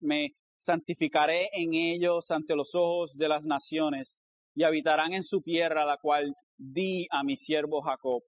[0.00, 4.18] me santificaré en ellos ante los ojos de las naciones
[4.56, 8.22] y habitarán en su tierra, la cual di a mi siervo Jacob,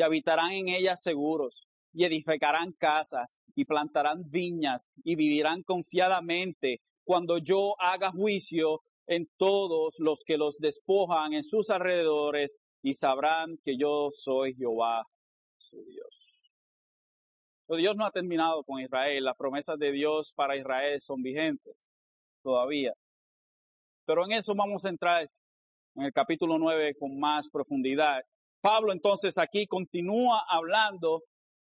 [0.00, 7.36] y habitarán en ella seguros y edificarán casas y plantarán viñas y vivirán confiadamente cuando
[7.36, 13.76] yo haga juicio en todos los que los despojan en sus alrededores y sabrán que
[13.76, 15.04] yo soy Jehová
[15.58, 16.50] su Dios.
[17.66, 19.22] Pero Dios no ha terminado con Israel.
[19.22, 21.90] Las promesas de Dios para Israel son vigentes
[22.42, 22.94] todavía.
[24.06, 25.28] Pero en eso vamos a entrar
[25.96, 28.22] en el capítulo 9 con más profundidad.
[28.60, 31.22] Pablo entonces aquí continúa hablando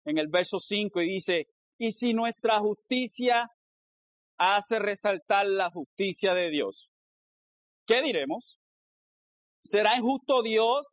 [0.06, 3.48] en el verso 5 y dice, y si nuestra justicia
[4.38, 6.90] hace resaltar la justicia de Dios,
[7.86, 8.58] ¿qué diremos?
[9.64, 10.88] ¿Será injusto Dios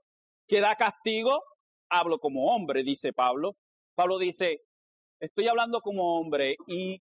[0.47, 1.43] que da castigo?
[1.91, 3.53] Hablo como hombre, dice Pablo.
[3.95, 4.59] Pablo dice,
[5.21, 6.95] estoy hablando como hombre y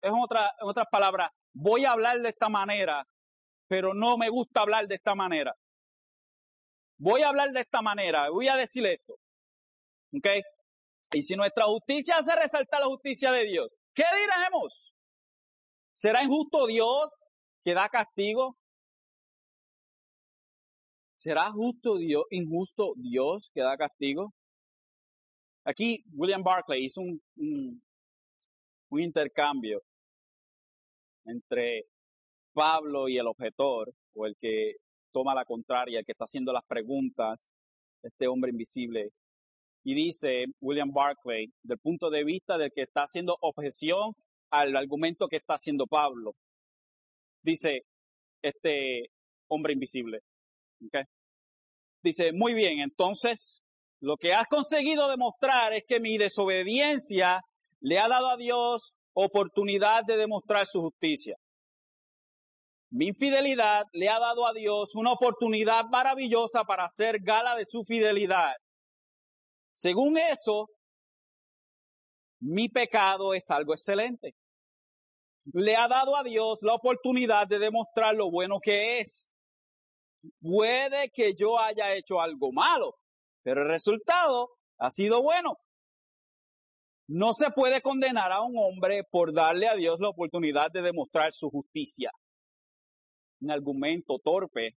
[0.00, 3.06] es otra, en otras palabras, voy a hablar de esta manera,
[3.68, 5.54] pero no me gusta hablar de esta manera.
[7.02, 9.14] Voy a hablar de esta manera, voy a decir esto.
[10.16, 10.28] ¿Ok?
[11.14, 14.92] Y si nuestra justicia hace resaltar la justicia de Dios, ¿qué diremos?
[15.94, 17.18] ¿Será injusto Dios
[17.64, 18.56] que da castigo?
[21.16, 24.32] ¿Será justo Dios, injusto Dios que da castigo?
[25.64, 27.20] Aquí William Barclay hizo un,
[28.90, 29.82] un, intercambio
[31.24, 31.86] entre
[32.52, 34.76] Pablo y el objetor, o el que
[35.12, 37.52] toma la contraria, el que está haciendo las preguntas,
[38.02, 39.10] este hombre invisible.
[39.84, 44.12] Y dice William Barclay, del punto de vista del que está haciendo objeción
[44.50, 46.34] al argumento que está haciendo Pablo,
[47.42, 47.82] dice
[48.42, 49.10] este
[49.48, 50.20] hombre invisible.
[52.02, 53.62] Dice, muy bien, entonces
[54.00, 57.40] lo que has conseguido demostrar es que mi desobediencia
[57.80, 61.36] le ha dado a Dios oportunidad de demostrar su justicia.
[62.94, 67.84] Mi infidelidad le ha dado a Dios una oportunidad maravillosa para hacer gala de su
[67.84, 68.52] fidelidad.
[69.72, 70.68] Según eso,
[72.38, 74.34] mi pecado es algo excelente.
[75.54, 79.32] Le ha dado a Dios la oportunidad de demostrar lo bueno que es.
[80.42, 82.96] Puede que yo haya hecho algo malo,
[83.42, 85.56] pero el resultado ha sido bueno.
[87.08, 91.32] No se puede condenar a un hombre por darle a Dios la oportunidad de demostrar
[91.32, 92.10] su justicia.
[93.42, 94.76] Un argumento torpe,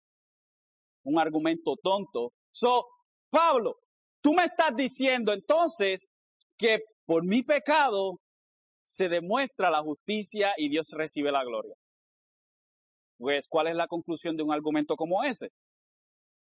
[1.03, 2.31] un argumento tonto.
[2.51, 2.85] So,
[3.29, 3.75] Pablo,
[4.21, 6.07] tú me estás diciendo entonces
[6.57, 8.19] que por mi pecado
[8.83, 11.73] se demuestra la justicia y Dios recibe la gloria.
[13.17, 15.49] Pues, ¿cuál es la conclusión de un argumento como ese?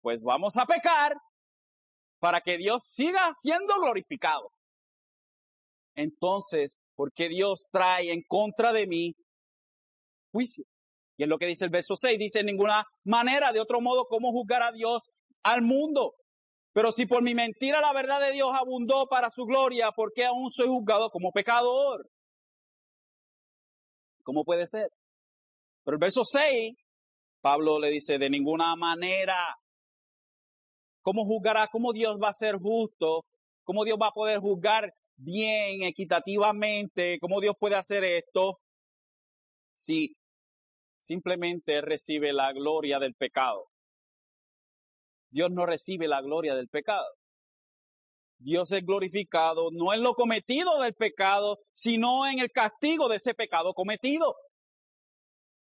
[0.03, 1.15] Pues vamos a pecar
[2.19, 4.51] para que Dios siga siendo glorificado.
[5.95, 9.15] Entonces, ¿por qué Dios trae en contra de mí
[10.33, 10.65] juicio?
[11.17, 14.07] Y es lo que dice el verso 6, dice en ninguna manera, de otro modo,
[14.09, 15.03] cómo juzgar a Dios
[15.43, 16.15] al mundo.
[16.73, 20.25] Pero si por mi mentira la verdad de Dios abundó para su gloria, ¿por qué
[20.25, 22.11] aún soy juzgado como pecador?
[24.25, 24.89] ¿Cómo puede ser?
[25.85, 26.75] Pero el verso 6,
[27.41, 29.37] Pablo le dice, de ninguna manera.
[31.03, 31.69] ¿Cómo juzgará?
[31.71, 33.25] ¿Cómo Dios va a ser justo?
[33.63, 37.19] ¿Cómo Dios va a poder juzgar bien, equitativamente?
[37.21, 38.59] ¿Cómo Dios puede hacer esto?
[39.75, 40.17] Si
[41.05, 43.67] simplemente recibe la gloria del pecado.
[45.31, 47.07] Dios no recibe la gloria del pecado.
[48.39, 53.35] Dios es glorificado no en lo cometido del pecado, sino en el castigo de ese
[53.35, 54.35] pecado cometido.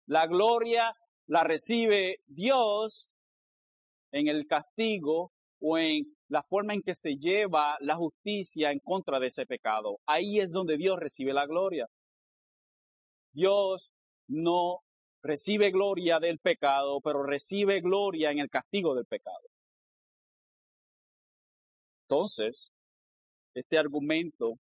[0.06, 0.94] La gloria
[1.26, 3.08] la recibe Dios
[4.12, 9.20] en el castigo o en la forma en que se lleva la justicia en contra
[9.20, 9.98] de ese pecado.
[10.06, 11.86] Ahí es donde Dios recibe la gloria.
[13.32, 13.90] Dios
[14.28, 14.80] no
[15.22, 19.46] recibe gloria del pecado, pero recibe gloria en el castigo del pecado.
[22.08, 22.70] Entonces,
[23.54, 24.54] este argumento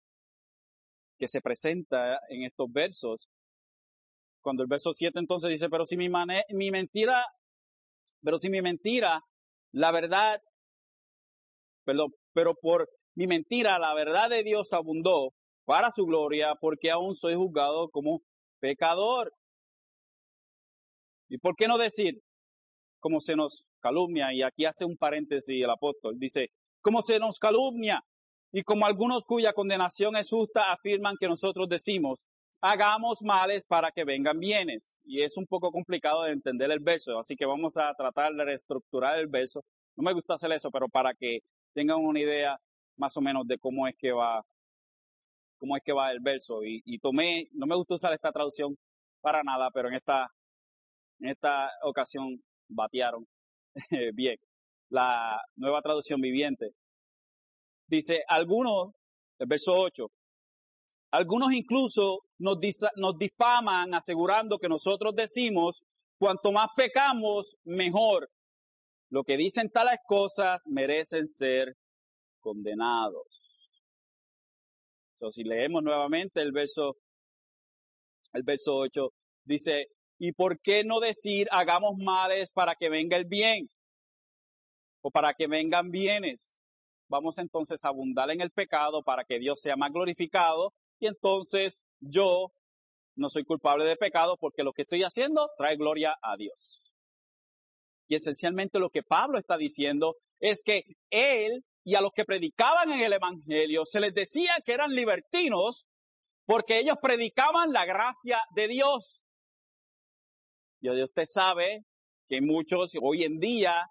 [1.18, 3.28] que se presenta en estos versos,
[4.42, 7.26] cuando el verso 7 entonces dice, pero si mi, mentira,
[8.22, 9.22] pero si mi mentira,
[9.74, 10.40] la verdad,
[11.86, 15.34] perdón, pero por mi mentira, la verdad de Dios abundó
[15.66, 18.22] para su gloria, porque aún soy juzgado como
[18.60, 19.34] pecador.
[21.30, 22.20] ¿Y por qué no decir,
[23.00, 24.34] como se nos calumnia?
[24.34, 26.48] Y aquí hace un paréntesis el apóstol, dice,
[26.82, 28.02] como se nos calumnia
[28.52, 32.28] y como algunos cuya condenación es justa afirman que nosotros decimos,
[32.62, 34.96] hagamos males para que vengan bienes.
[35.04, 38.46] Y es un poco complicado de entender el verso, así que vamos a tratar de
[38.46, 39.62] reestructurar el verso.
[39.96, 41.40] No me gusta hacer eso, pero para que
[41.74, 42.58] tengan una idea
[42.98, 44.42] más o menos de cómo es que va,
[45.58, 46.64] cómo es que va el verso.
[46.64, 48.76] Y, y tomé, no me gusta usar esta traducción
[49.22, 50.32] para nada, pero en esta
[51.20, 53.26] en esta ocasión batearon
[54.14, 54.38] bien.
[54.90, 56.70] La nueva traducción viviente.
[57.90, 58.94] Dice, algunos,
[59.38, 60.08] el verso 8,
[61.12, 62.58] algunos incluso nos,
[62.96, 65.82] nos difaman asegurando que nosotros decimos,
[66.18, 68.30] cuanto más pecamos, mejor.
[69.10, 71.76] Lo que dicen tales cosas merecen ser
[72.40, 73.28] condenados.
[75.16, 76.98] Entonces, si leemos nuevamente el verso,
[78.34, 79.10] el verso 8,
[79.46, 79.88] dice,
[80.20, 83.70] ¿Y por qué no decir hagamos males para que venga el bien?
[85.02, 86.62] o para que vengan bienes.
[87.10, 91.82] Vamos entonces a abundar en el pecado para que Dios sea más glorificado y entonces
[92.02, 92.52] yo
[93.16, 96.84] no soy culpable de pecado porque lo que estoy haciendo trae gloria a Dios.
[98.10, 102.92] Y esencialmente lo que Pablo está diciendo es que él y a los que predicaban
[102.92, 105.86] en el Evangelio se les decía que eran libertinos
[106.46, 109.17] porque ellos predicaban la gracia de Dios.
[110.96, 111.84] Y usted sabe
[112.28, 113.90] que muchos hoy en día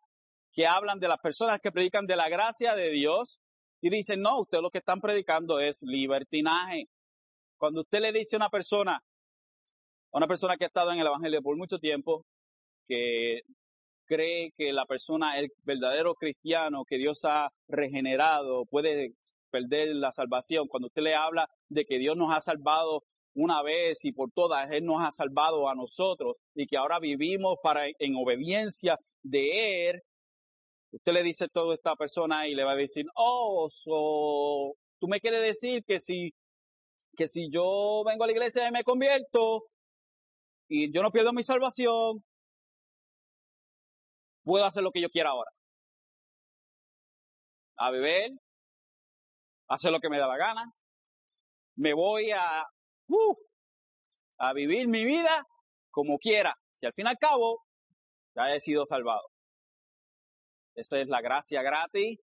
[0.53, 3.39] que hablan de las personas que predican de la gracia de Dios
[3.81, 6.89] y dicen, no, usted lo que están predicando es libertinaje.
[7.59, 11.07] Cuando usted le dice a una persona, a una persona que ha estado en el
[11.07, 12.25] Evangelio por mucho tiempo,
[12.89, 13.43] que
[14.07, 19.13] cree que la persona, el verdadero cristiano que Dios ha regenerado, puede
[19.51, 20.69] perder la salvación.
[20.69, 23.03] Cuando usted le habla de que Dios nos ha salvado
[23.37, 27.59] una vez y por todas, Él nos ha salvado a nosotros y que ahora vivimos
[27.63, 30.03] para, en obediencia de Él,
[30.91, 33.69] usted le dice todo a esta persona y le va a decir, oh,
[34.99, 36.33] tú me quieres decir que si,
[37.15, 39.65] que si yo vengo a la iglesia y me convierto
[40.69, 42.25] y yo no pierdo mi salvación,
[44.45, 45.51] puedo hacer lo que yo quiera ahora.
[47.77, 48.31] A beber,
[49.69, 50.73] hacer lo que me da la gana,
[51.77, 52.65] me voy a,
[53.09, 53.35] uh,
[54.39, 55.47] a vivir mi vida
[55.91, 56.55] como quiera.
[56.75, 57.63] Si al fin y al cabo
[58.35, 59.29] ya he sido salvado.
[60.75, 62.19] Esa es la gracia gratis.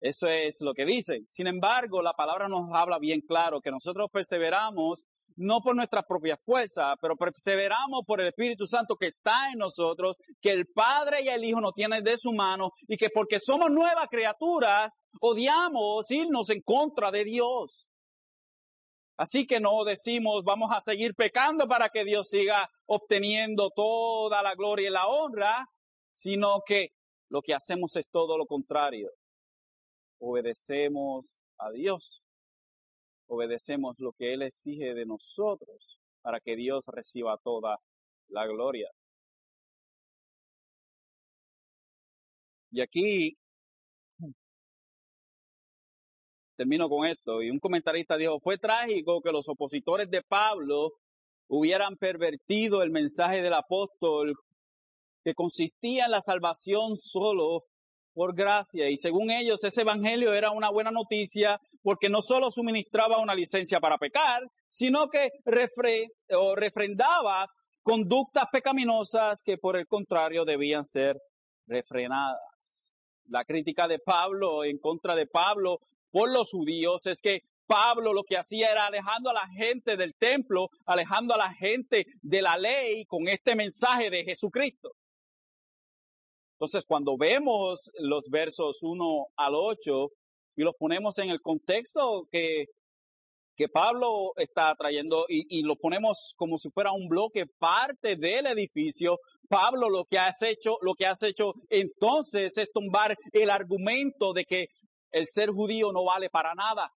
[0.00, 1.20] Eso es lo que dice.
[1.28, 5.04] Sin embargo, la palabra nos habla bien claro que nosotros perseveramos
[5.36, 10.16] no por nuestra propia fuerza, pero perseveramos por el Espíritu Santo que está en nosotros,
[10.40, 13.70] que el Padre y el Hijo nos tienen de su mano y que porque somos
[13.70, 17.85] nuevas criaturas, odiamos irnos en contra de Dios.
[19.16, 24.54] Así que no decimos vamos a seguir pecando para que Dios siga obteniendo toda la
[24.54, 25.66] gloria y la honra,
[26.12, 26.90] sino que
[27.30, 29.10] lo que hacemos es todo lo contrario.
[30.18, 32.22] Obedecemos a Dios.
[33.28, 37.78] Obedecemos lo que Él exige de nosotros para que Dios reciba toda
[38.28, 38.90] la gloria.
[42.70, 43.38] Y aquí
[46.56, 47.42] termino con esto.
[47.42, 50.92] Y un comentarista dijo, fue trágico que los opositores de Pablo
[51.48, 54.34] hubieran pervertido el mensaje del apóstol
[55.22, 57.64] que consistía en la salvación solo
[58.14, 58.88] por gracia.
[58.88, 63.78] Y según ellos, ese evangelio era una buena noticia porque no solo suministraba una licencia
[63.78, 65.28] para pecar, sino que
[66.26, 67.46] refrendaba
[67.82, 71.16] conductas pecaminosas que por el contrario debían ser
[71.66, 72.94] refrenadas.
[73.28, 75.80] La crítica de Pablo en contra de Pablo
[76.16, 80.14] por los judíos es que Pablo lo que hacía era alejando a la gente del
[80.14, 84.92] templo, alejando a la gente de la ley con este mensaje de Jesucristo.
[86.54, 90.08] Entonces, cuando vemos los versos 1 al 8
[90.56, 92.64] y los ponemos en el contexto que,
[93.54, 98.46] que Pablo está trayendo y, y lo ponemos como si fuera un bloque parte del
[98.46, 99.18] edificio,
[99.50, 104.46] Pablo lo que has hecho, lo que has hecho entonces es tumbar el argumento de
[104.46, 104.68] que
[105.16, 106.92] el ser judío no vale para nada,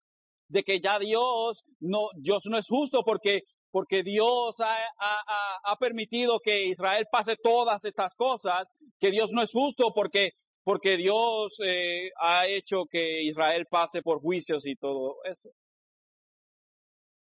[0.48, 5.76] de que ya Dios no, Dios no es justo porque, porque Dios ha, ha, ha
[5.76, 8.68] permitido que Israel pase todas estas cosas,
[8.98, 10.32] que Dios no es justo porque,
[10.64, 15.48] porque Dios eh, ha hecho que Israel pase por juicios y todo eso.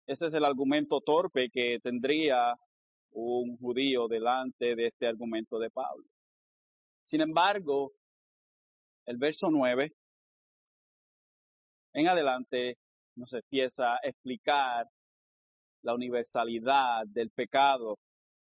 [0.08, 2.56] Ese es el argumento torpe que tendría
[3.12, 6.06] un judío delante de este argumento de Pablo.
[7.04, 7.92] Sin embargo,
[9.06, 9.92] el verso 9
[11.96, 12.78] en adelante
[13.16, 14.86] nos empieza a explicar
[15.82, 17.98] la universalidad del pecado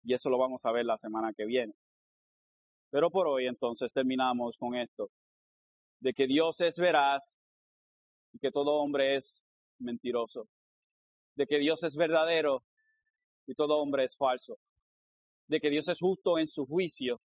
[0.02, 1.72] y eso lo vamos a ver la semana que viene.
[2.90, 5.10] Pero por hoy entonces terminamos con esto,
[6.00, 7.36] de que Dios es veraz
[8.32, 9.44] y que todo hombre es
[9.78, 10.48] mentiroso,
[11.36, 12.64] de que Dios es verdadero
[13.46, 14.56] y todo hombre es falso,
[15.46, 17.20] de que Dios es justo en su juicio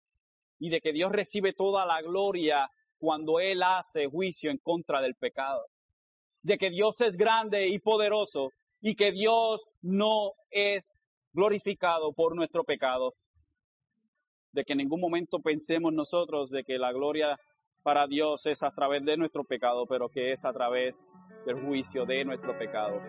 [0.59, 5.15] y de que Dios recibe toda la gloria cuando Él hace juicio en contra del
[5.15, 5.67] pecado
[6.43, 10.87] de que Dios es grande y poderoso y que Dios no es
[11.33, 13.13] glorificado por nuestro pecado.
[14.51, 17.39] De que en ningún momento pensemos nosotros de que la gloria
[17.83, 21.03] para Dios es a través de nuestro pecado, pero que es a través
[21.45, 23.01] del juicio de nuestro pecado.